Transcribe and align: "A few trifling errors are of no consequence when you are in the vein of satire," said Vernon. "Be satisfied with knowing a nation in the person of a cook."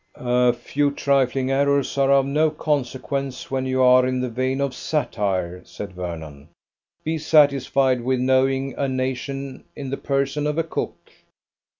"A 0.15 0.51
few 0.51 0.89
trifling 0.89 1.51
errors 1.51 1.95
are 1.95 2.11
of 2.11 2.25
no 2.25 2.49
consequence 2.49 3.51
when 3.51 3.67
you 3.67 3.83
are 3.83 4.03
in 4.07 4.19
the 4.19 4.29
vein 4.31 4.59
of 4.59 4.73
satire," 4.73 5.61
said 5.63 5.93
Vernon. 5.93 6.49
"Be 7.03 7.19
satisfied 7.19 8.01
with 8.01 8.19
knowing 8.19 8.73
a 8.79 8.87
nation 8.87 9.63
in 9.75 9.91
the 9.91 9.97
person 9.97 10.47
of 10.47 10.57
a 10.57 10.63
cook." 10.63 10.95